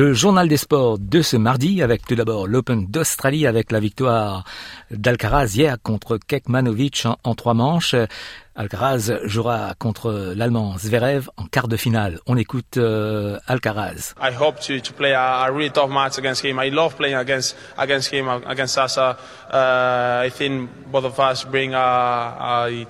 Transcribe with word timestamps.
Le 0.00 0.14
journal 0.14 0.48
des 0.48 0.56
sports 0.56 0.98
de 0.98 1.20
ce 1.20 1.36
mardi 1.36 1.82
avec 1.82 2.06
tout 2.06 2.14
d'abord 2.14 2.46
l'Open 2.46 2.86
d'Australie 2.86 3.46
avec 3.46 3.70
la 3.70 3.80
victoire 3.80 4.44
d'Alcaraz 4.90 5.48
hier 5.54 5.76
contre 5.82 6.16
Kekmanovic 6.16 7.04
en, 7.22 7.34
trois 7.34 7.52
manches. 7.52 7.94
Alcaraz 8.56 9.12
jouera 9.24 9.74
contre 9.78 10.32
l'Allemand 10.34 10.78
Zverev 10.78 11.28
en 11.36 11.44
quart 11.44 11.68
de 11.68 11.76
finale. 11.76 12.18
On 12.26 12.38
écoute 12.38 12.78
Alcaraz. 13.46 14.14
I 14.18 14.30
hope 14.34 14.60
to, 14.60 14.80
to 14.80 14.94
play 14.94 15.12
a, 15.12 15.44
a, 15.44 15.50
really 15.50 15.70
tough 15.70 15.90
match 15.90 16.16
against 16.16 16.42
him. 16.46 16.58
I 16.58 16.70
love 16.70 16.96
playing 16.96 17.16
against 17.16 17.54
against 17.76 18.10
him 18.10 18.26
against 18.46 18.76
Sasa. 18.76 19.18
I 19.52 20.30
think 20.30 20.70
both 20.90 21.04
of 21.04 21.20
us 21.20 21.44
bring 21.44 21.74
a, 21.74 21.78
a 21.78 22.86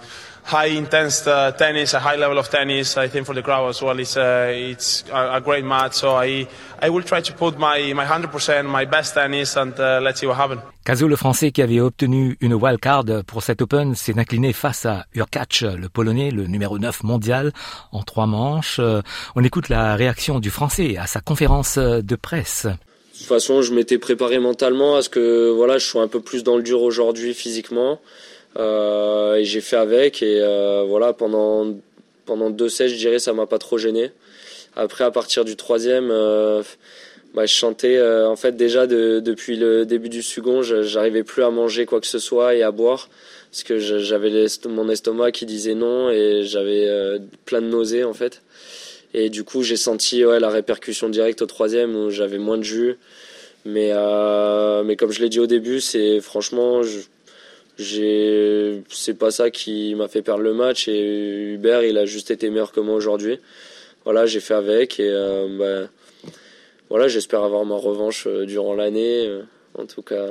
high 0.50 0.76
intense 0.76 1.26
uh, 1.26 1.52
tennis, 1.52 1.94
a 1.94 2.00
high 2.00 2.16
level 2.16 2.38
of 2.38 2.48
tennis. 2.48 2.96
I 2.96 3.08
think 3.08 3.26
for 3.26 3.34
the 3.34 3.42
crowd 3.42 3.68
as 3.68 3.80
well, 3.82 3.98
it's 3.98 4.16
uh, 4.16 4.50
it's 4.52 5.04
a, 5.12 5.36
a, 5.36 5.40
great 5.40 5.64
match. 5.64 5.94
So 5.94 6.16
I 6.16 6.46
I 6.82 6.90
will 6.90 7.04
try 7.04 7.20
to 7.22 7.32
put 7.32 7.58
my 7.58 7.92
my 7.94 8.04
100%, 8.04 8.66
my 8.66 8.84
best 8.84 9.14
tennis, 9.14 9.56
and 9.56 9.78
uh, 9.78 10.00
let's 10.02 10.20
see 10.20 10.26
what 10.26 10.36
happens. 10.36 10.60
Kazu, 10.84 11.06
le 11.06 11.16
Français 11.16 11.52
qui 11.52 11.62
avait 11.62 11.80
obtenu 11.80 12.36
une 12.40 12.54
wild 12.54 12.80
card 12.80 13.04
pour 13.26 13.42
cet 13.42 13.62
Open, 13.62 13.94
s'est 13.94 14.18
incliné 14.18 14.52
face 14.52 14.86
à 14.86 15.06
Urkac, 15.14 15.60
le 15.60 15.88
Polonais, 15.88 16.30
le 16.30 16.46
numéro 16.46 16.78
9 16.78 17.04
mondial, 17.04 17.52
en 17.92 18.02
trois 18.02 18.26
manches. 18.26 18.78
Euh, 18.80 19.02
on 19.36 19.44
écoute 19.44 19.68
la 19.68 19.94
réaction 19.94 20.40
du 20.40 20.50
Français 20.50 20.96
à 20.96 21.06
sa 21.06 21.20
conférence 21.20 21.78
de 21.78 22.16
presse. 22.16 22.66
De 22.66 23.18
toute 23.18 23.26
façon, 23.26 23.60
je 23.60 23.74
m'étais 23.74 23.98
préparé 23.98 24.38
mentalement 24.38 24.96
à 24.96 25.02
ce 25.02 25.10
que 25.10 25.50
voilà, 25.50 25.76
je 25.76 25.84
sois 25.84 26.02
un 26.02 26.08
peu 26.08 26.20
plus 26.20 26.42
dans 26.42 26.56
le 26.56 26.62
dur 26.62 26.80
aujourd'hui 26.80 27.34
physiquement. 27.34 28.00
Euh, 28.56 29.36
et 29.36 29.44
j'ai 29.44 29.60
fait 29.60 29.76
avec 29.76 30.22
et 30.22 30.40
euh, 30.40 30.84
voilà 30.86 31.12
pendant 31.12 31.72
pendant 32.26 32.50
deux 32.50 32.68
sets 32.68 32.88
je 32.88 32.96
dirais 32.96 33.20
ça 33.20 33.32
m'a 33.32 33.46
pas 33.46 33.58
trop 33.58 33.78
gêné. 33.78 34.10
Après 34.76 35.04
à 35.04 35.10
partir 35.10 35.44
du 35.44 35.56
troisième 35.56 36.10
euh, 36.10 36.62
bah, 37.34 37.46
je 37.46 37.54
chantais 37.54 38.00
en 38.02 38.34
fait 38.34 38.56
déjà 38.56 38.88
de, 38.88 39.20
depuis 39.20 39.56
le 39.56 39.86
début 39.86 40.08
du 40.08 40.22
second 40.22 40.62
j'arrivais 40.62 41.22
plus 41.22 41.44
à 41.44 41.50
manger 41.50 41.86
quoi 41.86 42.00
que 42.00 42.08
ce 42.08 42.18
soit 42.18 42.54
et 42.56 42.62
à 42.62 42.72
boire 42.72 43.08
parce 43.52 43.62
que 43.62 43.78
j'avais 43.78 44.46
mon 44.68 44.88
estomac 44.88 45.30
qui 45.32 45.46
disait 45.46 45.74
non 45.74 46.10
et 46.10 46.42
j'avais 46.42 46.88
plein 47.44 47.60
de 47.60 47.66
nausées 47.66 48.02
en 48.02 48.14
fait 48.14 48.42
et 49.14 49.28
du 49.28 49.44
coup 49.44 49.62
j'ai 49.62 49.76
senti 49.76 50.24
ouais, 50.24 50.40
la 50.40 50.50
répercussion 50.50 51.08
directe 51.08 51.42
au 51.42 51.46
troisième 51.46 51.94
où 51.94 52.10
j'avais 52.10 52.38
moins 52.38 52.58
de 52.58 52.64
jus 52.64 52.96
mais 53.64 53.92
mais 54.84 54.96
comme 54.96 55.12
je 55.12 55.20
l'ai 55.20 55.28
dit 55.28 55.38
au 55.38 55.46
début 55.46 55.80
c'est 55.80 56.20
franchement 56.20 56.82
je, 56.82 56.98
c'est 57.80 59.14
pas 59.18 59.30
ça 59.30 59.50
qui 59.50 59.94
m'a 59.94 60.08
fait 60.08 60.22
perdre 60.22 60.42
le 60.42 60.52
match 60.52 60.88
et 60.88 61.52
Hubert 61.54 61.82
il 61.82 61.96
a 61.98 62.04
juste 62.04 62.30
été 62.30 62.50
meilleur 62.50 62.72
que 62.72 62.80
moi 62.80 62.94
aujourd'hui. 62.94 63.38
Voilà 64.04 64.26
j'ai 64.26 64.40
fait 64.40 64.54
avec 64.54 65.00
et 65.00 65.10
euh, 65.10 65.48
bah, 65.58 65.88
voilà 66.88 67.08
j'espère 67.08 67.42
avoir 67.42 67.64
ma 67.64 67.76
revanche 67.76 68.26
euh, 68.26 68.44
durant 68.44 68.74
l'année 68.74 69.26
euh, 69.26 69.42
en 69.78 69.86
tout 69.86 70.02
cas. 70.02 70.26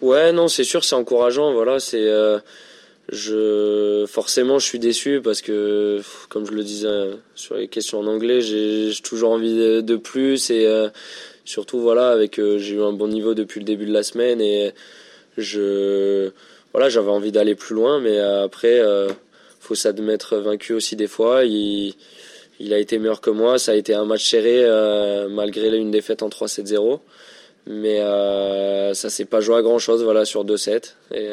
Ouais 0.00 0.32
non 0.32 0.48
c'est 0.48 0.64
sûr 0.64 0.84
c'est 0.84 0.94
encourageant 0.94 1.52
voilà 1.52 1.78
c'est 1.78 2.10
je 3.10 4.06
forcément 4.08 4.58
je 4.58 4.66
suis 4.66 4.78
déçu 4.78 5.20
parce 5.22 5.42
que 5.42 6.00
comme 6.30 6.46
je 6.46 6.52
le 6.52 6.62
disais 6.62 7.10
sur 7.34 7.56
les 7.56 7.68
questions 7.68 8.00
en 8.00 8.06
anglais 8.06 8.40
j'ai 8.40 8.90
toujours 9.02 9.32
envie 9.32 9.82
de, 9.82 9.96
plus 9.96 10.50
et 10.50 10.66
surtout 11.44 11.80
voilà 11.80 12.10
avec 12.10 12.36
j'ai 12.36 12.74
eu 12.74 12.82
un 12.82 12.92
bon 12.92 13.08
niveau 13.08 13.34
depuis 13.34 13.60
le 13.60 13.66
début 13.66 13.86
de 13.86 13.92
la 13.92 14.02
semaine 14.02 14.40
je 15.36 16.30
voilà, 16.74 16.88
j'avais 16.88 17.10
envie 17.10 17.30
d'aller 17.30 17.54
plus 17.54 17.76
loin, 17.76 18.00
mais 18.00 18.18
après, 18.18 18.80
euh, 18.80 19.08
faut 19.60 19.76
s'admettre 19.76 20.36
vaincu 20.38 20.72
aussi 20.72 20.96
des 20.96 21.06
fois. 21.06 21.44
Il, 21.44 21.94
il 22.58 22.74
a 22.74 22.78
été 22.78 22.98
meilleur 22.98 23.20
que 23.20 23.30
moi. 23.30 23.60
Ça 23.60 23.72
a 23.72 23.74
été 23.76 23.94
un 23.94 24.04
match 24.04 24.28
serré 24.28 24.64
euh, 24.64 25.28
malgré 25.28 25.68
une 25.68 25.92
défaite 25.92 26.24
en 26.24 26.28
3-7-0. 26.28 26.98
Mais 27.66 28.00
euh, 28.00 28.92
ça 28.92 29.08
s'est 29.08 29.24
pas 29.24 29.40
joué 29.40 29.54
à 29.56 29.62
grand 29.62 29.78
chose 29.78 30.02
voilà, 30.02 30.24
sur 30.24 30.44
2-7. 30.44 30.94
Et, 31.14 31.28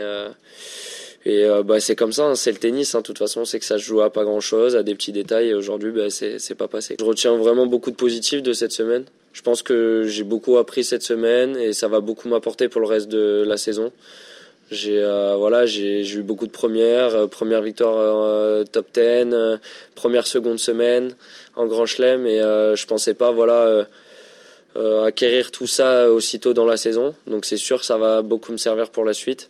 et 1.26 1.48
bah, 1.66 1.80
c'est 1.80 1.96
comme 1.96 2.14
ça, 2.14 2.26
hein, 2.26 2.36
c'est 2.36 2.52
le 2.52 2.60
tennis. 2.60 2.94
Hein. 2.94 3.00
De 3.00 3.04
toute 3.04 3.18
façon, 3.18 3.44
c'est 3.44 3.58
que 3.58 3.66
ça 3.66 3.80
se 3.80 3.84
joue 3.84 4.02
à 4.02 4.14
pas 4.14 4.24
grand 4.24 4.42
chose, 4.42 4.76
à 4.76 4.84
des 4.84 4.94
petits 4.94 5.12
détails. 5.12 5.50
Et 5.50 5.54
aujourd'hui, 5.56 5.92
bah, 5.92 6.12
c'est 6.12 6.56
pas 6.56 6.68
passé. 6.68 6.98
Je 7.00 7.04
retiens 7.04 7.36
vraiment 7.36 7.66
beaucoup 7.66 7.90
de 7.90 7.96
positifs 7.96 8.44
de 8.44 8.54
cette 8.54 8.74
semaine. 8.74 9.06
Je 9.34 9.42
pense 9.42 9.64
que 9.64 10.04
j'ai 10.08 10.24
beaucoup 10.24 10.58
appris 10.58 10.84
cette 10.84 11.04
semaine 11.04 11.56
et 11.58 11.74
ça 11.74 11.88
va 11.88 12.00
beaucoup 12.00 12.28
m'apporter 12.28 12.68
pour 12.70 12.82
le 12.82 12.88
reste 12.88 13.08
de 13.08 13.44
la 13.48 13.58
saison. 13.58 13.92
J'ai 14.72 15.04
euh, 15.04 15.36
voilà, 15.36 15.66
j'ai 15.66 16.02
eu 16.02 16.24
beaucoup 16.24 16.48
de 16.48 16.52
premières, 16.52 17.14
euh, 17.14 17.28
première 17.28 17.62
victoire 17.62 17.98
euh, 17.98 18.64
top 18.64 18.88
10, 18.94 19.60
première 19.96 20.26
seconde 20.26 20.60
semaine 20.60 21.14
en 21.58 21.66
Grand 21.66 21.86
Chelem 21.86 22.26
et 22.26 22.40
je 22.40 22.86
pensais 22.86 23.14
pas 23.14 23.32
voilà 23.32 23.86
acquérir 25.06 25.52
tout 25.52 25.68
ça 25.68 26.10
aussitôt 26.10 26.54
dans 26.54 26.66
la 26.66 26.78
saison. 26.78 27.14
Donc 27.28 27.44
c'est 27.44 27.58
sûr, 27.58 27.84
ça 27.84 27.98
va 27.98 28.22
beaucoup 28.22 28.54
me 28.54 28.58
servir 28.58 28.90
pour 28.90 29.04
la 29.04 29.14
suite. 29.14 29.50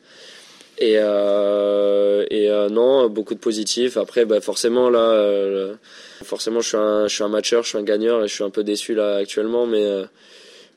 Et, 0.81 0.95
et 0.95 2.67
non, 2.71 3.07
beaucoup 3.07 3.35
de 3.35 3.39
positifs. 3.39 3.97
Après, 3.97 4.25
bah, 4.25 4.41
forcément 4.41 4.89
là 4.89 5.77
Forcément, 6.23 6.61
je 6.61 6.67
suis 6.67 6.77
un, 6.77 7.07
je 7.07 7.15
suis 7.15 7.23
un 7.23 7.29
matcheur, 7.29 7.63
je 7.63 7.69
suis 7.69 7.77
un 7.77 7.83
gagneur 7.83 8.23
et 8.23 8.27
je 8.27 8.33
suis 8.33 8.43
un 8.43 8.49
peu 8.49 8.63
déçu 8.63 8.93
là 8.93 9.15
actuellement, 9.15 9.65
mais 9.65 9.83
euh, 9.83 10.05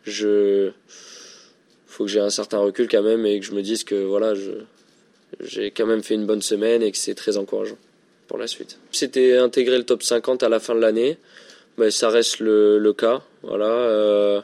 je 0.04 0.70
faut 1.86 2.04
que 2.04 2.10
j'ai 2.10 2.20
un 2.20 2.30
certain 2.30 2.58
recul 2.58 2.88
quand 2.88 3.02
même 3.02 3.24
et 3.26 3.38
que 3.38 3.46
je 3.46 3.52
me 3.52 3.62
dise 3.62 3.84
que 3.84 3.94
voilà, 3.94 4.34
je 4.34 4.52
j'ai 5.40 5.70
quand 5.70 5.86
même 5.86 6.02
fait 6.02 6.14
une 6.14 6.26
bonne 6.26 6.42
semaine 6.42 6.82
et 6.82 6.92
que 6.92 6.98
c'est 6.98 7.14
très 7.14 7.36
encourageant 7.36 7.76
pour 8.26 8.38
la 8.38 8.46
suite. 8.46 8.78
C'était 8.90 9.36
intégrer 9.36 9.76
le 9.76 9.84
top 9.84 10.02
50 10.02 10.42
à 10.42 10.48
la 10.48 10.60
fin 10.60 10.74
de 10.74 10.80
l'année, 10.80 11.18
mais 11.76 11.90
ça 11.90 12.08
reste 12.08 12.40
le, 12.40 12.78
le 12.78 12.92
cas. 12.92 13.22
Voilà, 13.42 13.66
euh, 13.66 14.40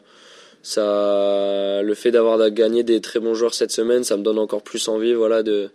ça, 0.62 1.80
le 1.82 1.94
fait 1.94 2.10
d'avoir 2.10 2.50
gagné 2.50 2.82
des 2.82 3.00
très 3.00 3.20
bons 3.20 3.34
joueurs 3.34 3.54
cette 3.54 3.70
semaine, 3.70 4.04
ça 4.04 4.16
me 4.16 4.22
donne 4.22 4.38
encore 4.38 4.62
plus 4.62 4.88
envie, 4.88 5.14
voilà, 5.14 5.42
de 5.42 5.70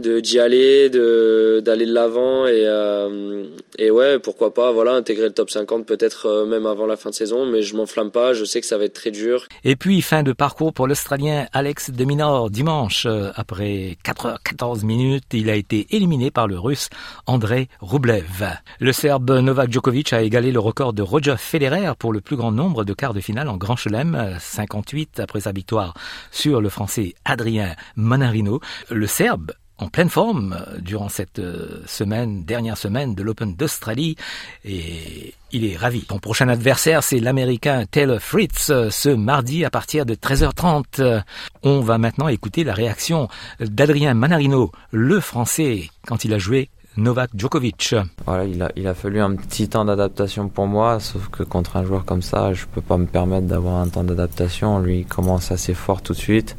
d'y 0.00 0.38
aller, 0.38 0.90
de 0.90 1.60
d'aller 1.64 1.86
de 1.86 1.92
l'avant 1.92 2.46
et 2.46 2.64
euh, 2.66 3.44
et 3.78 3.90
ouais, 3.90 4.18
pourquoi 4.18 4.52
pas 4.52 4.72
voilà, 4.72 4.92
intégrer 4.92 5.26
le 5.26 5.32
top 5.32 5.50
50 5.50 5.86
peut-être 5.86 6.26
euh, 6.26 6.46
même 6.46 6.66
avant 6.66 6.86
la 6.86 6.96
fin 6.96 7.10
de 7.10 7.14
saison, 7.14 7.46
mais 7.46 7.62
je 7.62 7.76
m'enflamme 7.76 8.10
pas, 8.10 8.32
je 8.32 8.44
sais 8.44 8.60
que 8.60 8.66
ça 8.66 8.78
va 8.78 8.84
être 8.84 8.92
très 8.92 9.10
dur. 9.10 9.46
Et 9.64 9.76
puis 9.76 10.02
fin 10.02 10.22
de 10.22 10.32
parcours 10.32 10.72
pour 10.72 10.86
l'Australien 10.86 11.46
Alex 11.52 11.90
de 11.90 12.04
Minaur 12.04 12.50
dimanche 12.50 13.06
euh, 13.06 13.30
après 13.34 13.96
4h14 14.04 14.84
minutes, 14.84 15.24
il 15.32 15.50
a 15.50 15.54
été 15.56 15.86
éliminé 15.90 16.30
par 16.30 16.48
le 16.48 16.58
Russe 16.58 16.90
Andrei 17.26 17.68
Rublev. 17.80 18.46
Le 18.80 18.92
Serbe 18.92 19.30
Novak 19.30 19.72
Djokovic 19.72 20.12
a 20.12 20.22
égalé 20.22 20.52
le 20.52 20.60
record 20.60 20.92
de 20.92 21.02
Roger 21.02 21.36
Federer 21.38 21.92
pour 21.98 22.12
le 22.12 22.20
plus 22.20 22.36
grand 22.36 22.52
nombre 22.52 22.84
de 22.84 22.92
quarts 22.92 23.14
de 23.14 23.20
finale 23.20 23.48
en 23.48 23.56
Grand 23.56 23.76
Chelem, 23.76 24.36
58 24.38 25.20
après 25.20 25.40
sa 25.40 25.52
victoire 25.52 25.94
sur 26.30 26.60
le 26.60 26.68
Français 26.68 27.14
Adrien 27.24 27.74
Manarino. 27.96 28.60
Le 28.90 29.06
Serbe 29.06 29.52
en 29.82 29.88
pleine 29.88 30.08
forme 30.08 30.54
euh, 30.54 30.78
durant 30.80 31.08
cette 31.08 31.38
euh, 31.38 31.82
semaine, 31.86 32.44
dernière 32.44 32.78
semaine 32.78 33.14
de 33.14 33.22
l'Open 33.22 33.54
d'Australie 33.54 34.16
et 34.64 35.34
il 35.50 35.64
est 35.64 35.76
ravi. 35.76 36.02
Ton 36.02 36.18
prochain 36.18 36.48
adversaire, 36.48 37.02
c'est 37.02 37.18
l'Américain 37.18 37.84
Taylor 37.90 38.20
Fritz 38.20 38.70
euh, 38.70 38.90
ce 38.90 39.08
mardi 39.08 39.64
à 39.64 39.70
partir 39.70 40.06
de 40.06 40.14
13h30. 40.14 41.22
On 41.64 41.80
va 41.80 41.98
maintenant 41.98 42.28
écouter 42.28 42.64
la 42.64 42.74
réaction 42.74 43.28
d'Adrien 43.60 44.14
Manarino, 44.14 44.70
le 44.92 45.20
Français, 45.20 45.90
quand 46.06 46.24
il 46.24 46.32
a 46.32 46.38
joué 46.38 46.70
Novak 46.96 47.30
Djokovic. 47.34 47.94
Voilà, 48.26 48.44
il 48.44 48.62
a, 48.62 48.70
il 48.76 48.86
a 48.86 48.94
fallu 48.94 49.20
un 49.20 49.34
petit 49.34 49.68
temps 49.68 49.84
d'adaptation 49.84 50.48
pour 50.48 50.66
moi, 50.66 51.00
sauf 51.00 51.28
que 51.28 51.42
contre 51.42 51.76
un 51.76 51.84
joueur 51.84 52.04
comme 52.04 52.22
ça, 52.22 52.52
je 52.52 52.66
peux 52.66 52.82
pas 52.82 52.98
me 52.98 53.06
permettre 53.06 53.46
d'avoir 53.46 53.76
un 53.76 53.88
temps 53.88 54.04
d'adaptation. 54.04 54.78
Lui, 54.78 55.00
il 55.00 55.06
commence 55.06 55.50
assez 55.50 55.74
fort 55.74 56.02
tout 56.02 56.12
de 56.12 56.18
suite. 56.18 56.56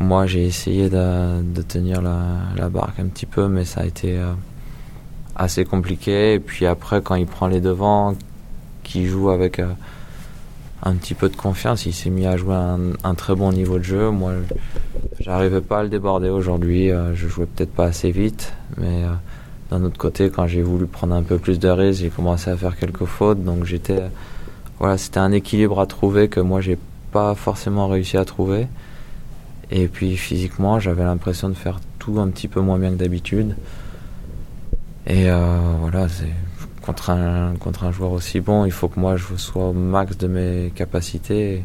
Moi, 0.00 0.26
j'ai 0.26 0.46
essayé 0.46 0.88
de, 0.88 1.62
tenir 1.62 2.00
la, 2.02 2.68
barque 2.68 3.00
un 3.00 3.06
petit 3.06 3.26
peu, 3.26 3.48
mais 3.48 3.64
ça 3.64 3.80
a 3.80 3.84
été 3.84 4.16
euh, 4.16 4.32
assez 5.34 5.64
compliqué. 5.64 6.34
Et 6.34 6.38
puis 6.38 6.66
après, 6.66 7.02
quand 7.02 7.16
il 7.16 7.26
prend 7.26 7.48
les 7.48 7.60
devants, 7.60 8.14
qu'il 8.84 9.06
joue 9.06 9.30
avec 9.30 9.58
euh, 9.58 9.66
un 10.84 10.94
petit 10.94 11.14
peu 11.14 11.28
de 11.28 11.34
confiance, 11.34 11.84
il 11.84 11.92
s'est 11.92 12.10
mis 12.10 12.26
à 12.26 12.36
jouer 12.36 12.54
un, 12.54 12.92
un, 13.02 13.14
très 13.14 13.34
bon 13.34 13.50
niveau 13.52 13.78
de 13.78 13.82
jeu. 13.82 14.10
Moi, 14.10 14.34
j'arrivais 15.18 15.60
pas 15.60 15.80
à 15.80 15.82
le 15.82 15.88
déborder 15.88 16.28
aujourd'hui. 16.28 16.92
Euh, 16.92 17.12
je 17.16 17.26
jouais 17.26 17.46
peut-être 17.46 17.72
pas 17.72 17.86
assez 17.86 18.12
vite, 18.12 18.52
mais 18.76 19.02
d'un 19.68 19.82
autre 19.82 19.98
côté, 19.98 20.30
quand 20.30 20.46
j'ai 20.46 20.62
voulu 20.62 20.86
prendre 20.86 21.14
un 21.16 21.24
peu 21.24 21.38
plus 21.38 21.58
de 21.58 21.68
risques, 21.68 22.02
j'ai 22.02 22.10
commencé 22.10 22.50
à 22.50 22.56
faire 22.56 22.76
quelques 22.76 23.04
fautes. 23.04 23.42
Donc 23.42 23.64
j'étais, 23.64 24.02
c'était 24.96 25.18
un 25.18 25.32
équilibre 25.32 25.80
à 25.80 25.86
trouver 25.86 26.28
que 26.28 26.38
moi 26.38 26.60
j'ai 26.60 26.78
pas 27.10 27.34
forcément 27.34 27.88
réussi 27.88 28.16
à 28.16 28.24
trouver. 28.24 28.68
Et 29.70 29.88
puis 29.88 30.16
physiquement, 30.16 30.80
j'avais 30.80 31.04
l'impression 31.04 31.48
de 31.48 31.54
faire 31.54 31.80
tout 31.98 32.18
un 32.20 32.28
petit 32.28 32.48
peu 32.48 32.60
moins 32.60 32.78
bien 32.78 32.90
que 32.90 32.96
d'habitude. 32.96 33.54
Et 35.06 35.30
euh, 35.30 35.58
voilà, 35.80 36.06
contre 36.82 37.10
un, 37.10 37.54
contre 37.56 37.84
un 37.84 37.92
joueur 37.92 38.12
aussi 38.12 38.40
bon, 38.40 38.64
il 38.64 38.72
faut 38.72 38.88
que 38.88 38.98
moi 38.98 39.16
je 39.16 39.36
sois 39.36 39.68
au 39.68 39.72
max 39.72 40.16
de 40.16 40.26
mes 40.26 40.72
capacités. 40.74 41.64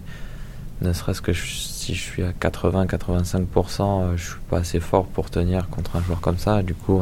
Ne 0.81 0.91
serait-ce 0.91 1.21
que 1.21 1.31
si 1.33 1.95
je 1.95 2.01
suis 2.01 2.23
à 2.23 2.31
80-85%, 2.31 4.17
je 4.17 4.23
suis 4.23 4.39
pas 4.49 4.57
assez 4.57 4.79
fort 4.79 5.05
pour 5.05 5.29
tenir 5.29 5.69
contre 5.69 5.95
un 5.95 6.01
joueur 6.01 6.19
comme 6.19 6.37
ça. 6.37 6.61
Du 6.61 6.73
coup, 6.73 7.01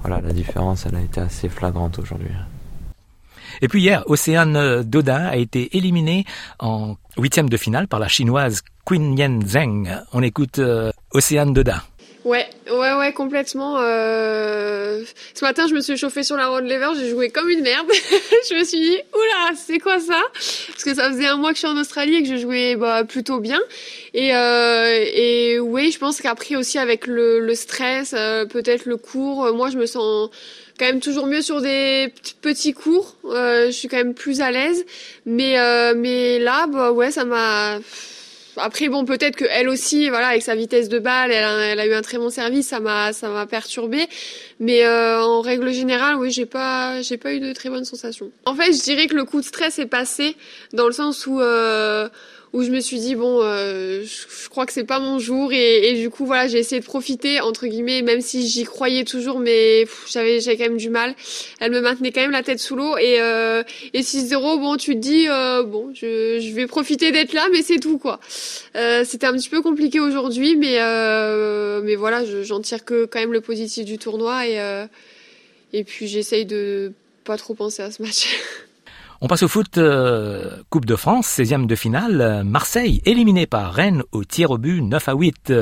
voilà, 0.00 0.20
la 0.20 0.32
différence, 0.32 0.86
elle 0.86 0.96
a 0.96 1.00
été 1.00 1.20
assez 1.20 1.48
flagrante 1.48 2.00
aujourd'hui. 2.00 2.32
Et 3.60 3.68
puis 3.68 3.82
hier, 3.82 4.02
Océane 4.06 4.82
Dodin 4.82 5.26
a 5.26 5.36
été 5.36 5.76
éliminée 5.76 6.24
en 6.58 6.96
huitième 7.16 7.48
de 7.48 7.56
finale 7.56 7.86
par 7.86 8.00
la 8.00 8.08
chinoise 8.08 8.62
Qin 8.84 9.16
Yen 9.16 9.46
Zheng. 9.46 9.88
On 10.12 10.22
écoute 10.22 10.58
euh, 10.58 10.90
Océane 11.12 11.52
Dodin. 11.52 11.80
Ouais, 12.24 12.46
ouais, 12.70 12.94
ouais, 12.94 13.12
complètement. 13.12 13.78
Euh... 13.78 15.02
Ce 15.34 15.44
matin, 15.44 15.66
je 15.68 15.74
me 15.74 15.80
suis 15.80 15.96
chauffée 15.96 16.22
sur 16.22 16.36
la 16.36 16.48
road 16.48 16.64
lever, 16.64 16.88
j'ai 16.96 17.10
joué 17.10 17.30
comme 17.30 17.48
une 17.48 17.62
merde. 17.62 17.86
je 18.48 18.54
me 18.54 18.64
suis 18.64 18.78
dit, 18.78 18.96
oula, 19.12 19.56
c'est 19.56 19.78
quoi 19.78 19.98
ça? 19.98 20.20
Parce 20.32 20.84
que 20.84 20.94
ça 20.94 21.10
faisait 21.10 21.26
un 21.26 21.36
mois 21.36 21.50
que 21.50 21.56
je 21.56 21.60
suis 21.60 21.68
en 21.68 21.76
Australie 21.76 22.16
et 22.16 22.22
que 22.22 22.28
je 22.28 22.36
jouais 22.36 22.76
bah, 22.76 23.04
plutôt 23.04 23.40
bien. 23.40 23.60
Et, 24.14 24.34
euh, 24.34 25.04
et 25.14 25.58
oui, 25.58 25.90
je 25.90 25.98
pense 25.98 26.20
qu'après 26.20 26.54
aussi 26.54 26.78
avec 26.78 27.06
le, 27.06 27.54
stress, 27.54 28.14
euh, 28.16 28.46
peut-être 28.46 28.86
le 28.86 28.96
cours, 28.96 29.52
moi 29.54 29.70
je 29.70 29.78
me 29.78 29.86
sens 29.86 30.30
quand 30.78 30.86
même 30.86 31.00
toujours 31.00 31.26
mieux 31.26 31.42
sur 31.42 31.60
des 31.60 32.12
petits 32.40 32.72
cours. 32.72 33.16
Je 33.24 33.70
suis 33.70 33.88
quand 33.88 33.96
même 33.96 34.14
plus 34.14 34.40
à 34.40 34.50
l'aise. 34.52 34.84
Mais, 35.26 35.56
mais 35.94 36.38
là, 36.38 36.66
bah 36.68 36.92
ouais, 36.92 37.10
ça 37.10 37.24
m'a 37.24 37.78
après 38.56 38.88
bon 38.88 39.04
peut-être 39.04 39.36
que 39.36 39.44
elle 39.50 39.68
aussi 39.68 40.08
voilà 40.08 40.28
avec 40.28 40.42
sa 40.42 40.54
vitesse 40.54 40.88
de 40.88 40.98
balle 40.98 41.30
elle 41.30 41.44
a, 41.44 41.58
elle 41.66 41.80
a 41.80 41.86
eu 41.86 41.94
un 41.94 42.02
très 42.02 42.18
bon 42.18 42.30
service 42.30 42.68
ça 42.68 42.80
m'a 42.80 43.12
ça 43.12 43.28
m'a 43.28 43.46
perturbé 43.46 44.06
mais 44.60 44.84
euh, 44.84 45.22
en 45.22 45.40
règle 45.40 45.72
générale 45.72 46.16
oui 46.16 46.30
j'ai 46.30 46.46
pas 46.46 47.00
j'ai 47.02 47.16
pas 47.16 47.32
eu 47.32 47.40
de 47.40 47.52
très 47.52 47.68
bonnes 47.68 47.84
sensations. 47.84 48.30
En 48.44 48.54
fait 48.54 48.72
je 48.72 48.82
dirais 48.82 49.06
que 49.06 49.14
le 49.14 49.24
coup 49.24 49.40
de 49.40 49.46
stress 49.46 49.78
est 49.78 49.86
passé 49.86 50.36
dans 50.72 50.86
le 50.86 50.92
sens 50.92 51.26
où 51.26 51.40
euh, 51.40 52.08
où 52.52 52.62
je 52.62 52.70
me 52.70 52.80
suis 52.80 52.98
dit 52.98 53.14
bon 53.14 53.40
euh, 53.42 54.04
je, 54.04 54.48
crois 54.48 54.66
que 54.66 54.72
c'est 54.72 54.84
pas 54.84 55.00
mon 55.00 55.18
jour 55.18 55.52
et, 55.52 55.88
et 55.88 55.94
du 55.94 56.10
coup 56.10 56.26
voilà 56.26 56.48
j'ai 56.48 56.58
essayé 56.58 56.80
de 56.80 56.84
profiter 56.84 57.40
entre 57.40 57.66
guillemets 57.66 58.02
même 58.02 58.20
si 58.20 58.46
j'y 58.46 58.64
croyais 58.64 59.04
toujours 59.04 59.38
mais 59.38 59.86
j'avais 60.10 60.40
j'avais 60.40 60.56
quand 60.56 60.64
même 60.64 60.76
du 60.76 60.90
mal. 60.90 61.14
Elle 61.60 61.72
me 61.72 61.80
maintenait 61.80 62.12
quand 62.12 62.20
même 62.20 62.30
la 62.30 62.42
tête 62.42 62.58
sous 62.58 62.76
l'eau 62.76 62.96
et 62.98 63.20
euh, 63.20 63.62
et 63.94 64.02
6-0 64.02 64.60
bon 64.60 64.76
tu 64.76 64.94
te 64.94 65.00
dis 65.00 65.28
euh, 65.28 65.62
bon 65.62 65.92
je, 65.94 66.40
je 66.40 66.52
vais 66.52 66.66
profiter 66.66 67.10
d'être 67.12 67.32
là 67.32 67.46
mais 67.52 67.62
c'est 67.62 67.78
tout 67.78 67.98
quoi. 67.98 68.20
Euh, 68.76 69.04
c'était 69.04 69.26
un 69.26 69.32
petit 69.32 69.48
peu 69.48 69.62
compliqué 69.62 70.00
aujourd'hui 70.00 70.56
mais 70.56 70.76
euh, 70.80 71.80
mais 71.82 71.94
voilà 71.94 72.22
j'en 72.42 72.60
tire 72.60 72.84
que 72.84 73.06
quand 73.06 73.18
même 73.20 73.32
le 73.32 73.40
positif 73.40 73.84
du 73.84 73.98
tournoi 73.98 74.46
et 74.46 74.60
euh, 74.60 74.86
et 75.72 75.84
puis 75.84 76.06
j'essaye 76.06 76.44
de 76.44 76.92
pas 77.24 77.36
trop 77.36 77.54
penser 77.54 77.82
à 77.82 77.90
ce 77.90 78.02
match 78.02 78.28
On 79.24 79.28
passe 79.28 79.44
au 79.44 79.48
foot 79.48 79.78
euh, 79.78 80.56
Coupe 80.68 80.84
de 80.84 80.96
France, 80.96 81.28
16e 81.38 81.66
de 81.66 81.76
finale. 81.76 82.42
Marseille 82.44 83.00
éliminé 83.04 83.46
par 83.46 83.72
Rennes 83.72 84.02
au 84.10 84.24
tir 84.24 84.50
au 84.50 84.58
but 84.58 84.82
9 84.82 85.08
à 85.08 85.14
8. 85.14 85.52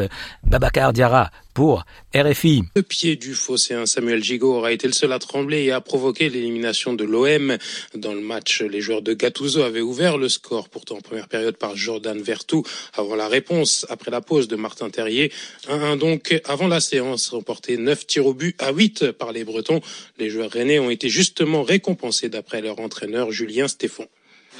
Babacar 0.45 0.95
Diarra 0.95 1.31
pour 1.55 1.85
RFI. 2.15 2.63
Le 2.75 2.83
pied 2.83 3.17
du 3.17 3.35
phocéen 3.35 3.87
Samuel 3.87 4.23
Gigot 4.23 4.55
aura 4.55 4.73
été 4.73 4.87
le 4.87 4.93
seul 4.93 5.13
à 5.13 5.19
trembler 5.19 5.65
et 5.65 5.73
à 5.73 5.81
provoquer 5.81 6.29
l'élimination 6.29 6.95
de 6.95 7.05
l'OM. 7.05 7.57
Dans 7.95 8.15
le 8.15 8.21
match, 8.21 8.63
les 8.63 8.81
joueurs 8.81 9.03
de 9.03 9.13
Gattuso 9.15 9.63
avaient 9.63 9.81
ouvert 9.81 10.19
le 10.19 10.29
score, 10.29 10.69
pourtant 10.69 10.97
en 10.97 11.01
première 11.01 11.29
période 11.29 11.57
par 11.57 11.77
Jordan 11.77 12.21
Vertou, 12.21 12.63
avant 12.95 13.17
la 13.17 13.29
réponse, 13.29 13.87
après 13.89 14.11
la 14.11 14.21
pause 14.21 14.49
de 14.49 14.57
Martin 14.57 14.91
Terrier. 14.91 15.33
1-1 15.69 15.99
donc, 15.99 16.41
avant 16.45 16.69
la 16.69 16.81
séance, 16.81 17.29
remporté 17.31 17.77
9 17.77 18.07
tirs 18.07 18.27
au 18.27 18.35
but 18.35 18.61
à 18.61 18.73
8 18.73 19.13
par 19.13 19.33
les 19.33 19.45
Bretons. 19.45 19.81
Les 20.19 20.31
joueurs 20.31 20.51
rennais 20.51 20.79
ont 20.79 20.91
été 20.91 21.09
justement 21.09 21.63
récompensés 21.63 22.29
d'après 22.29 22.61
leur 22.61 22.81
entraîneur 22.81 23.33
Julien 23.33 23.69
Stéphon. 23.69 24.07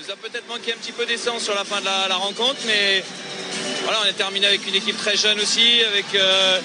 Nous 0.03 0.11
a 0.11 0.17
peut-être 0.17 0.49
manqué 0.49 0.73
un 0.73 0.77
petit 0.77 0.93
peu 0.93 1.05
d'essence 1.05 1.43
sur 1.43 1.55
la 1.55 1.65
fin 1.65 1.79
de 1.81 1.85
la, 1.85 2.15
rencontre, 2.15 2.57
mais 2.65 3.05
on 3.87 4.07
est 4.07 4.15
terminé 4.15 4.47
avec 4.47 4.67
une 4.67 4.75
équipe 4.75 4.97
très 4.97 5.15
jeune 5.15 5.39
aussi, 5.39 5.83
avec 5.85 6.07
euh, 6.15 6.59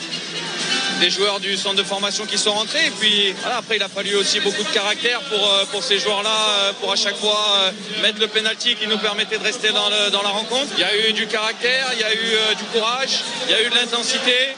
des 1.02 1.10
joueurs 1.10 1.42
du 1.42 1.58
centre 1.58 1.76
de 1.76 1.84
formation 1.84 2.26
qui 2.26 2.38
sont 2.38 2.54
rentrés. 2.54 2.86
Et 2.86 2.92
puis 2.92 3.36
après, 3.44 3.76
il 3.76 3.84
a 3.84 3.90
fallu 3.90 4.16
aussi 4.16 4.40
beaucoup 4.40 4.64
de 4.64 4.70
caractère 4.70 5.20
pour, 5.22 5.52
euh, 5.52 5.82
ces 5.82 6.00
joueurs-là, 6.00 6.30
euh, 6.30 6.74
pour 6.80 6.94
à 6.94 6.96
chaque 6.96 7.18
fois 7.18 7.74
mettre 8.02 8.22
le 8.22 8.28
penalty 8.28 8.76
qui 8.76 8.88
nous 8.88 9.00
permettait 9.00 9.38
de 9.38 9.44
rester 9.44 9.72
dans, 9.72 9.90
la 9.90 10.30
rencontre. 10.30 10.72
Il 10.78 10.80
y 10.80 10.86
a 10.86 11.10
eu 11.10 11.12
du 11.12 11.28
caractère, 11.28 11.90
il 11.94 12.00
y 12.00 12.04
a 12.04 12.14
eu 12.14 12.56
du 12.56 12.64
courage, 12.72 13.20
il 13.48 13.52
y 13.52 13.56
a 13.56 13.62
eu 13.62 13.70
de 13.70 13.76
l'intensité, 13.76 14.56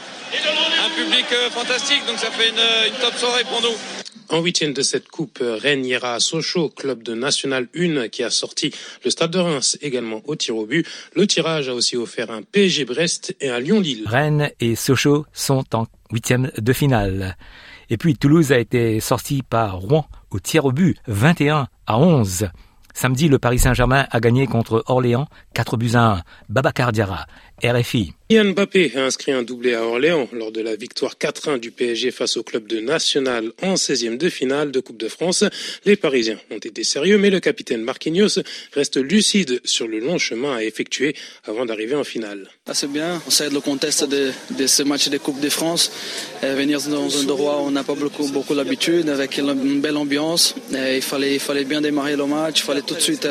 un 0.85 0.89
public 0.89 1.25
fantastique. 1.51 2.05
Donc 2.05 2.19
ça 2.19 2.29
fait 2.29 2.49
une 2.49 2.99
top 3.01 3.17
soirée 3.17 3.43
pour 3.45 3.61
nous. 3.61 3.96
En 4.29 4.41
huitième 4.41 4.73
de 4.73 4.81
cette 4.81 5.07
coupe, 5.07 5.39
Rennes 5.41 5.85
ira 5.85 6.15
à 6.15 6.19
Sochaux, 6.19 6.69
club 6.69 7.01
de 7.01 7.13
National 7.13 7.67
1 7.73 8.09
qui 8.09 8.23
a 8.23 8.29
sorti 8.29 8.73
le 9.05 9.09
Stade 9.09 9.31
de 9.31 9.39
Reims 9.39 9.77
également 9.81 10.21
au 10.25 10.35
tir 10.35 10.57
au 10.57 10.65
but. 10.65 10.85
Le 11.15 11.25
tirage 11.25 11.69
a 11.69 11.73
aussi 11.73 11.95
offert 11.95 12.29
un 12.29 12.41
PSG 12.41 12.83
Brest 12.83 13.35
et 13.39 13.49
un 13.49 13.59
Lyon-Lille. 13.59 14.03
Rennes 14.05 14.51
et 14.59 14.75
Sochaux 14.75 15.25
sont 15.31 15.63
en 15.73 15.87
huitième 16.11 16.51
de 16.57 16.73
finale. 16.73 17.37
Et 17.89 17.95
puis 17.95 18.17
Toulouse 18.17 18.51
a 18.51 18.59
été 18.59 18.99
sorti 18.99 19.43
par 19.43 19.77
Rouen 19.77 20.05
au 20.29 20.39
tir 20.39 20.65
au 20.65 20.73
but 20.73 20.97
21 21.07 21.67
à 21.85 21.97
11. 21.97 22.49
Samedi, 22.93 23.29
le 23.29 23.37
Paris 23.37 23.59
Saint-Germain 23.59 24.07
a 24.09 24.19
gagné 24.19 24.47
contre 24.47 24.83
Orléans 24.87 25.27
4 25.53 25.77
buts 25.77 25.91
à 25.93 26.15
1. 26.15 26.21
Babacar 26.49 26.91
Diarra, 26.91 27.27
RFI. 27.63 28.13
Yann 28.29 28.51
Mbappé 28.51 28.91
a 28.97 29.05
inscrit 29.05 29.31
un 29.31 29.41
doublé 29.41 29.73
à 29.73 29.83
Orléans 29.83 30.27
lors 30.33 30.51
de 30.51 30.59
la 30.59 30.75
victoire 30.75 31.15
4-1 31.15 31.59
du 31.59 31.71
PSG 31.71 32.11
face 32.11 32.35
au 32.35 32.43
club 32.43 32.67
de 32.67 32.81
National 32.81 33.53
en 33.63 33.75
16e 33.75 34.17
de 34.17 34.29
finale 34.29 34.71
de 34.71 34.81
Coupe 34.81 34.97
de 34.97 35.07
France. 35.07 35.45
Les 35.85 35.95
Parisiens 35.95 36.37
ont 36.51 36.57
été 36.57 36.83
sérieux, 36.83 37.17
mais 37.17 37.29
le 37.29 37.39
capitaine 37.39 37.81
Marquinhos 37.83 38.41
reste 38.73 38.97
lucide 38.97 39.61
sur 39.63 39.87
le 39.87 39.99
long 39.99 40.17
chemin 40.17 40.57
à 40.57 40.63
effectuer 40.63 41.15
avant 41.45 41.65
d'arriver 41.65 41.95
en 41.95 42.03
finale. 42.03 42.49
Ah, 42.67 42.73
c'est 42.73 42.91
bien, 42.91 43.21
on 43.25 43.31
sait 43.31 43.49
le 43.49 43.61
contexte 43.61 44.03
de, 44.03 44.31
de 44.59 44.67
ce 44.67 44.83
match 44.83 45.07
de 45.07 45.17
Coupe 45.17 45.39
de 45.39 45.49
France. 45.49 45.89
Euh, 46.43 46.53
venir 46.53 46.81
dans 46.81 47.17
un 47.17 47.23
endroit 47.23 47.61
où 47.61 47.67
on 47.67 47.71
n'a 47.71 47.85
pas 47.85 47.95
beaucoup, 47.95 48.27
beaucoup 48.27 48.53
l'habitude, 48.53 49.07
avec 49.07 49.37
une 49.37 49.79
belle 49.79 49.95
ambiance. 49.95 50.53
Euh, 50.73 50.97
il, 50.97 51.01
fallait, 51.01 51.35
il 51.35 51.39
fallait 51.39 51.63
bien 51.63 51.79
démarrer 51.79 52.17
le 52.17 52.25
match, 52.25 52.59
il 52.59 52.63
fallait 52.63 52.81
tout 52.81 52.95
de 52.95 52.99
suite 52.99 53.25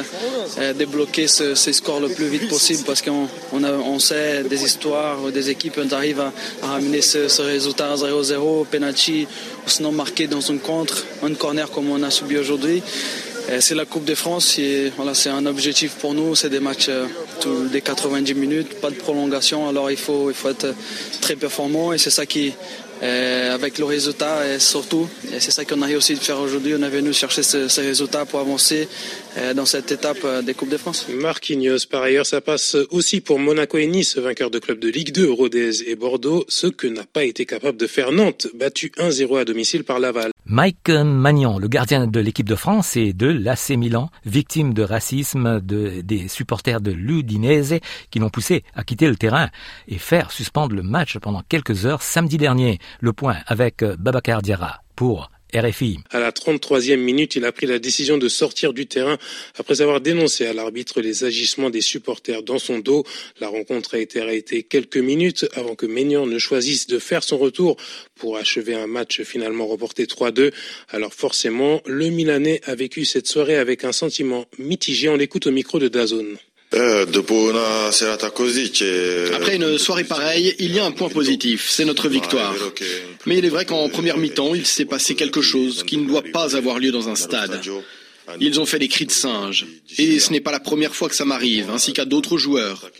euh, 0.58 0.72
débloquer 0.72 1.26
ce, 1.28 1.54
ce, 1.54 1.70
score 1.70 2.00
le 2.00 2.08
plus 2.08 2.28
vite 2.28 2.48
possible 2.48 2.82
parce 2.86 3.02
qu'on 3.02 3.28
on, 3.52 3.62
on 3.62 3.98
sait 3.98 4.15
des 4.48 4.64
histoires 4.64 5.30
des 5.32 5.50
équipes, 5.50 5.78
on 5.78 5.94
arrive 5.94 6.20
à, 6.20 6.32
à 6.62 6.66
ramener 6.66 7.00
ce, 7.00 7.42
résultat 7.42 7.92
à 7.92 7.96
0-0, 7.96 8.66
penalty, 8.66 9.26
ou 9.66 9.68
sinon 9.68 9.92
marqué 9.92 10.26
dans 10.26 10.50
un 10.50 10.58
contre, 10.58 11.04
un 11.22 11.34
corner 11.34 11.70
comme 11.70 11.90
on 11.90 12.02
a 12.02 12.10
subi 12.10 12.36
aujourd'hui. 12.38 12.82
C'est 13.60 13.76
la 13.76 13.84
Coupe 13.84 14.04
de 14.04 14.16
France, 14.16 14.58
et 14.58 14.90
voilà, 14.96 15.14
c'est 15.14 15.30
un 15.30 15.46
objectif 15.46 15.92
pour 16.00 16.14
nous, 16.14 16.34
c'est 16.34 16.50
des 16.50 16.58
matchs 16.58 16.90
euh, 17.44 17.68
des 17.68 17.80
90 17.80 18.34
minutes, 18.34 18.80
pas 18.80 18.90
de 18.90 18.94
prolongation, 18.94 19.68
alors 19.68 19.90
il 19.90 19.96
faut, 19.96 20.30
il 20.30 20.34
faut 20.34 20.48
être 20.48 20.74
très 21.20 21.36
performant 21.36 21.92
et 21.92 21.98
c'est 21.98 22.10
ça 22.10 22.26
qui, 22.26 22.52
euh, 23.02 23.54
avec 23.54 23.78
le 23.78 23.84
résultat 23.84 24.46
et 24.48 24.58
surtout, 24.58 25.08
et 25.32 25.40
c'est 25.40 25.50
ça 25.50 25.64
qu'on 25.64 25.82
a 25.82 25.86
réussi 25.86 26.14
de 26.14 26.20
faire 26.20 26.40
aujourd'hui, 26.40 26.74
on 26.78 26.82
est 26.82 26.88
venu 26.88 27.12
chercher 27.12 27.42
ce, 27.42 27.68
ce 27.68 27.80
résultat 27.80 28.24
pour 28.24 28.40
avancer 28.40 28.88
euh, 28.88 29.25
dans 29.54 29.66
cette 29.66 29.92
étape 29.92 30.18
euh, 30.24 30.42
des 30.42 30.54
Coupes 30.54 30.70
de 30.70 30.76
France. 30.76 31.06
Marquinhos, 31.08 31.86
par 31.90 32.02
ailleurs, 32.02 32.26
ça 32.26 32.40
passe 32.40 32.76
aussi 32.90 33.20
pour 33.20 33.38
Monaco 33.38 33.78
et 33.78 33.86
Nice, 33.86 34.16
vainqueurs 34.16 34.50
de 34.50 34.58
clubs 34.58 34.78
de 34.78 34.88
Ligue 34.88 35.12
2, 35.12 35.30
Rodez 35.30 35.88
et 35.88 35.94
Bordeaux, 35.94 36.44
ce 36.48 36.66
que 36.66 36.86
n'a 36.86 37.04
pas 37.04 37.24
été 37.24 37.44
capable 37.44 37.76
de 37.76 37.86
faire 37.86 38.12
Nantes, 38.12 38.46
battu 38.54 38.92
1-0 38.96 39.40
à 39.40 39.44
domicile 39.44 39.84
par 39.84 39.98
Laval. 39.98 40.30
Mike 40.46 40.90
Magnan, 40.90 41.58
le 41.58 41.68
gardien 41.68 42.06
de 42.06 42.20
l'équipe 42.20 42.48
de 42.48 42.54
France 42.54 42.96
et 42.96 43.12
de 43.12 43.26
l'AC 43.26 43.70
Milan, 43.70 44.10
victime 44.24 44.72
de 44.72 44.82
racisme 44.82 45.60
de, 45.60 46.00
des 46.02 46.28
supporters 46.28 46.80
de 46.80 46.92
l'Udinese 46.92 47.80
qui 48.10 48.18
l'ont 48.20 48.30
poussé 48.30 48.62
à 48.74 48.84
quitter 48.84 49.08
le 49.08 49.16
terrain 49.16 49.50
et 49.88 49.98
faire 49.98 50.30
suspendre 50.30 50.74
le 50.74 50.82
match 50.82 51.18
pendant 51.18 51.42
quelques 51.48 51.84
heures 51.84 52.02
samedi 52.02 52.36
dernier. 52.36 52.78
Le 53.00 53.12
point 53.12 53.36
avec 53.46 53.82
Babacar 53.82 54.40
Diarra 54.40 54.82
pour 54.94 55.30
RFI. 55.54 55.98
À 56.10 56.20
la 56.20 56.32
33e 56.32 56.96
minute, 56.96 57.36
il 57.36 57.44
a 57.44 57.52
pris 57.52 57.66
la 57.66 57.78
décision 57.78 58.18
de 58.18 58.28
sortir 58.28 58.72
du 58.72 58.86
terrain 58.86 59.16
après 59.58 59.80
avoir 59.80 60.00
dénoncé 60.00 60.46
à 60.46 60.52
l'arbitre 60.52 61.00
les 61.00 61.24
agissements 61.24 61.70
des 61.70 61.80
supporters 61.80 62.42
dans 62.42 62.58
son 62.58 62.78
dos. 62.78 63.04
La 63.40 63.48
rencontre 63.48 63.94
a 63.94 63.98
été 63.98 64.20
arrêtée 64.20 64.62
quelques 64.62 64.96
minutes 64.96 65.46
avant 65.54 65.74
que 65.74 65.86
Maignan 65.86 66.26
ne 66.26 66.38
choisisse 66.38 66.86
de 66.86 66.98
faire 66.98 67.22
son 67.22 67.38
retour 67.38 67.76
pour 68.16 68.36
achever 68.36 68.74
un 68.74 68.86
match 68.86 69.22
finalement 69.22 69.66
reporté 69.66 70.04
3-2. 70.06 70.52
Alors 70.90 71.14
forcément, 71.14 71.80
le 71.86 72.08
Milanais 72.10 72.60
a 72.64 72.74
vécu 72.74 73.04
cette 73.04 73.26
soirée 73.26 73.56
avec 73.56 73.84
un 73.84 73.92
sentiment 73.92 74.46
mitigé. 74.58 75.08
On 75.08 75.16
l'écoute 75.16 75.46
au 75.46 75.52
micro 75.52 75.78
de 75.78 75.88
Dazone. 75.88 76.36
Après 79.34 79.56
une 79.56 79.78
soirée 79.78 80.04
pareille, 80.04 80.54
il 80.58 80.74
y 80.74 80.78
a 80.78 80.84
un 80.84 80.90
point 80.90 81.08
positif, 81.08 81.66
c'est 81.68 81.84
notre 81.84 82.08
victoire. 82.08 82.54
Mais 83.24 83.38
il 83.38 83.44
est 83.44 83.50
vrai 83.50 83.64
qu'en 83.64 83.88
première 83.88 84.18
mi-temps, 84.18 84.54
il 84.54 84.66
s'est 84.66 84.84
passé 84.84 85.14
quelque 85.14 85.42
chose 85.42 85.84
qui 85.84 85.96
ne 85.96 86.06
doit 86.06 86.24
pas 86.32 86.56
avoir 86.56 86.78
lieu 86.78 86.90
dans 86.90 87.08
un 87.08 87.14
stade. 87.14 87.60
Ils 88.40 88.58
ont 88.60 88.66
fait 88.66 88.80
des 88.80 88.88
cris 88.88 89.06
de 89.06 89.12
singe. 89.12 89.66
Et 89.98 90.18
ce 90.18 90.32
n'est 90.32 90.40
pas 90.40 90.50
la 90.50 90.60
première 90.60 90.94
fois 90.94 91.08
que 91.08 91.14
ça 91.14 91.24
m'arrive, 91.24 91.70
ainsi 91.70 91.92
qu'à 91.92 92.04
d'autres 92.04 92.38
joueurs. 92.38 92.90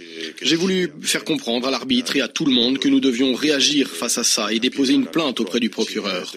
J'ai 0.40 0.56
voulu 0.56 0.92
faire 1.02 1.24
comprendre 1.24 1.66
à 1.66 1.70
l'arbitre 1.70 2.16
et 2.16 2.20
à 2.20 2.28
tout 2.28 2.44
le 2.44 2.52
monde 2.52 2.78
que 2.78 2.88
nous 2.88 3.00
devions 3.00 3.34
réagir 3.34 3.88
face 3.88 4.18
à 4.18 4.24
ça 4.24 4.52
et 4.52 4.60
déposer 4.60 4.94
une 4.94 5.06
plainte 5.06 5.40
auprès 5.40 5.60
du 5.60 5.70
procureur. 5.70 6.32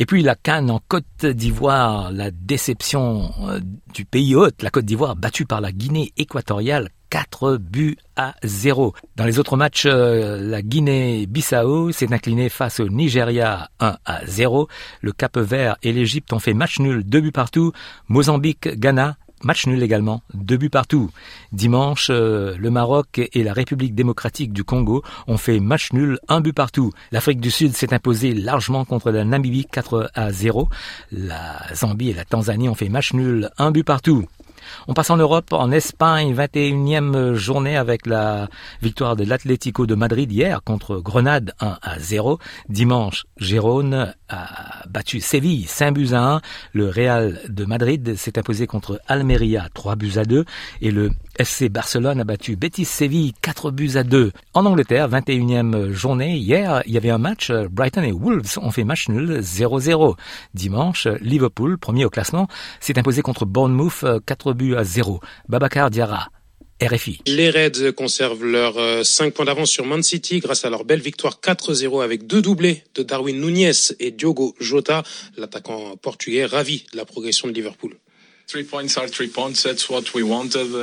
Et 0.00 0.06
puis 0.06 0.22
la 0.22 0.36
Cannes 0.36 0.70
en 0.70 0.80
Côte 0.86 1.26
d'Ivoire, 1.26 2.12
la 2.12 2.30
déception 2.30 3.32
euh, 3.48 3.58
du 3.92 4.04
pays 4.04 4.36
hôte, 4.36 4.62
la 4.62 4.70
Côte 4.70 4.84
d'Ivoire 4.84 5.16
battue 5.16 5.44
par 5.44 5.60
la 5.60 5.72
Guinée 5.72 6.12
équatoriale 6.16 6.90
4 7.10 7.56
buts 7.56 7.96
à 8.14 8.36
0. 8.44 8.94
Dans 9.16 9.24
les 9.24 9.40
autres 9.40 9.56
matchs, 9.56 9.86
euh, 9.86 10.38
la 10.40 10.62
Guinée-Bissau 10.62 11.90
s'est 11.90 12.12
inclinée 12.12 12.48
face 12.48 12.78
au 12.78 12.88
Nigeria 12.88 13.70
1 13.80 13.96
à 14.04 14.24
0. 14.24 14.68
Le 15.00 15.10
Cap 15.10 15.36
Vert 15.36 15.76
et 15.82 15.92
l'Égypte 15.92 16.32
ont 16.32 16.38
fait 16.38 16.54
match 16.54 16.78
nul, 16.78 17.02
2 17.02 17.20
buts 17.20 17.32
partout. 17.32 17.72
Mozambique-Ghana 18.08 19.16
Match 19.42 19.66
nul 19.66 19.82
également, 19.82 20.22
deux 20.34 20.56
buts 20.56 20.68
partout. 20.68 21.10
Dimanche, 21.52 22.08
euh, 22.10 22.56
le 22.58 22.70
Maroc 22.70 23.20
et 23.32 23.44
la 23.44 23.52
République 23.52 23.94
démocratique 23.94 24.52
du 24.52 24.64
Congo 24.64 25.04
ont 25.28 25.36
fait 25.36 25.60
match 25.60 25.92
nul, 25.92 26.18
un 26.28 26.40
but 26.40 26.52
partout. 26.52 26.92
L'Afrique 27.12 27.40
du 27.40 27.50
Sud 27.50 27.76
s'est 27.76 27.94
imposée 27.94 28.34
largement 28.34 28.84
contre 28.84 29.10
la 29.10 29.24
Namibie 29.24 29.66
4 29.70 30.10
à 30.14 30.32
0. 30.32 30.68
La 31.12 31.62
Zambie 31.74 32.10
et 32.10 32.14
la 32.14 32.24
Tanzanie 32.24 32.68
ont 32.68 32.74
fait 32.74 32.88
match 32.88 33.12
nul, 33.12 33.48
un 33.58 33.70
but 33.70 33.84
partout. 33.84 34.26
On 34.86 34.94
passe 34.94 35.10
en 35.10 35.16
Europe, 35.16 35.52
en 35.52 35.70
Espagne, 35.70 36.34
21e 36.34 37.34
journée 37.34 37.76
avec 37.76 38.06
la 38.06 38.48
victoire 38.82 39.16
de 39.16 39.24
l'Atlético 39.24 39.86
de 39.86 39.94
Madrid 39.94 40.30
hier 40.30 40.62
contre 40.64 40.98
Grenade 40.98 41.52
1 41.60 41.78
à 41.82 41.98
0. 41.98 42.38
Dimanche, 42.68 43.26
Gérone 43.38 44.14
a 44.28 44.86
battu 44.88 45.20
Séville 45.20 45.64
5 45.64 45.92
buts 45.92 46.08
à 46.12 46.34
1. 46.34 46.40
Le 46.72 46.88
Real 46.88 47.40
de 47.48 47.64
Madrid 47.64 48.16
s'est 48.16 48.38
imposé 48.38 48.66
contre 48.66 49.00
Almeria 49.06 49.68
3 49.74 49.96
buts 49.96 50.14
à 50.16 50.24
2 50.24 50.44
et 50.80 50.90
le 50.90 51.10
FC 51.38 51.68
Barcelone 51.68 52.20
a 52.20 52.24
battu 52.24 52.56
Betis 52.56 52.84
Séville 52.84 53.32
4 53.42 53.70
buts 53.70 53.92
à 53.94 54.02
2. 54.02 54.32
En 54.54 54.66
Angleterre, 54.66 55.08
21e 55.08 55.92
journée, 55.92 56.36
hier, 56.36 56.82
il 56.84 56.92
y 56.92 56.96
avait 56.96 57.10
un 57.10 57.18
match, 57.18 57.52
Brighton 57.70 58.02
et 58.02 58.10
Wolves 58.10 58.58
ont 58.60 58.72
fait 58.72 58.82
match 58.82 59.08
nul 59.08 59.38
0-0. 59.38 60.16
Dimanche, 60.54 61.06
Liverpool, 61.20 61.78
premier 61.78 62.04
au 62.04 62.10
classement, 62.10 62.48
s'est 62.80 62.98
imposé 62.98 63.22
contre 63.22 63.46
Bournemouth 63.46 64.04
4 64.26 64.52
buts 64.52 64.74
à 64.74 64.82
0. 64.82 65.20
Babacar 65.48 65.90
Diarra, 65.90 66.28
RFI. 66.82 67.20
Les 67.26 67.50
Reds 67.50 67.92
conservent 67.92 68.44
leurs 68.44 69.06
5 69.06 69.32
points 69.32 69.44
d'avance 69.44 69.70
sur 69.70 69.86
Man 69.86 70.02
City 70.02 70.40
grâce 70.40 70.64
à 70.64 70.70
leur 70.70 70.84
belle 70.84 71.00
victoire 71.00 71.38
4-0 71.40 72.02
avec 72.02 72.26
deux 72.26 72.42
doublés 72.42 72.82
de 72.96 73.04
Darwin 73.04 73.40
Núñez 73.40 73.94
et 74.00 74.10
Diogo 74.10 74.56
Jota, 74.58 75.04
l'attaquant 75.36 75.96
portugais 76.02 76.46
ravi 76.46 76.84
de 76.92 76.96
la 76.96 77.04
progression 77.04 77.46
de 77.46 77.52
Liverpool. 77.52 77.96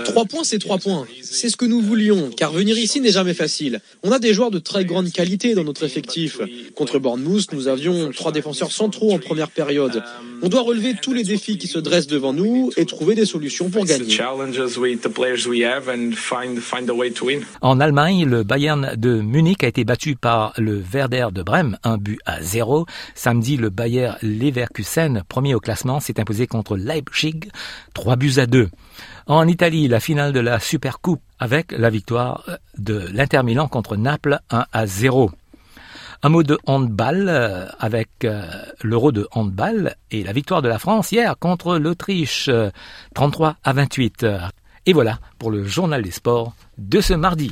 Trois 0.04 0.26
points, 0.26 0.44
c'est 0.44 0.60
trois 0.60 0.78
points. 0.78 1.08
C'est 1.24 1.50
ce 1.50 1.58
que 1.58 1.66
nous 1.66 1.82
voulions, 1.82 2.30
car 2.30 2.52
venir 2.52 2.78
ici 2.78 3.02
n'est 3.02 3.10
jamais 3.12 3.34
facile. 3.34 3.82
On 4.04 4.12
a 4.12 4.20
des 4.20 4.36
joueurs 4.36 4.52
de 4.52 4.60
très 4.60 4.86
grande 4.86 5.12
qualité 5.12 5.56
dans 5.56 5.64
notre 5.64 5.84
effectif. 5.84 6.40
Contre 6.76 7.00
Bournemouth, 7.00 7.52
nous 7.54 7.68
avions 7.68 8.12
trois 8.12 8.32
défenseurs 8.32 8.72
centraux 8.72 9.12
en 9.14 9.18
première 9.18 9.50
période. 9.50 10.04
On 10.44 10.48
doit 10.48 10.62
relever 10.62 10.94
tous 11.02 11.14
les 11.14 11.24
défis 11.24 11.58
qui 11.58 11.66
se 11.66 11.80
dressent 11.80 12.06
devant 12.06 12.34
nous 12.34 12.70
et 12.78 12.86
trouver 12.86 13.16
des 13.16 13.26
solutions 13.26 13.72
pour 13.72 13.86
gagner. 13.86 14.16
En 17.62 17.80
Allemagne, 17.80 18.26
le 18.26 18.44
Bayern 18.44 18.94
de 18.96 19.22
Munich 19.22 19.64
a 19.64 19.68
été 19.68 19.84
battu 19.86 20.16
par 20.16 20.54
le 20.58 20.84
Werder 20.94 21.30
de 21.34 21.42
Brême, 21.42 21.80
un 21.84 21.98
but 21.98 22.20
à 22.28 22.44
zéro. 22.44 22.86
Samedi, 23.16 23.58
le 23.58 23.72
Bayer 23.72 24.12
Leverkusen, 24.22 25.24
premier 25.28 25.56
au 25.56 25.60
classement, 25.60 26.00
s'est 26.00 26.20
imposé 26.20 26.46
contre 26.46 26.78
Leipzig 26.78 27.40
3 27.94 28.16
buts 28.16 28.34
à 28.38 28.46
2. 28.46 28.70
En 29.28 29.48
Italie, 29.48 29.88
la 29.88 30.00
finale 30.00 30.34
de 30.34 30.40
la 30.40 30.60
Supercoupe 30.60 31.22
avec 31.40 31.72
la 31.72 31.90
victoire 31.90 32.44
de 32.78 33.08
l'Inter 33.12 33.44
Milan 33.44 33.68
contre 33.68 33.96
Naples 33.96 34.40
1 34.50 34.66
à 34.72 34.86
0. 34.86 35.32
Un 36.24 36.30
mot 36.30 36.44
de 36.44 36.58
handball 36.66 37.26
euh, 37.28 37.68
avec 37.80 38.10
euh, 38.24 38.46
l'euro 38.82 39.12
de 39.12 39.28
handball 39.32 39.96
et 40.12 40.24
la 40.24 40.32
victoire 40.32 40.62
de 40.62 40.70
la 40.70 40.80
France 40.80 41.12
hier 41.12 41.36
contre 41.38 41.78
l'Autriche 41.78 42.50
33 43.14 43.58
à 43.64 43.74
28. 43.74 44.26
Et 44.86 44.94
voilà 44.94 45.20
pour 45.40 45.52
le 45.52 45.64
journal 45.64 46.02
des 46.02 46.12
sports 46.12 46.54
de 46.78 47.02
ce 47.02 47.14
mardi. 47.14 47.52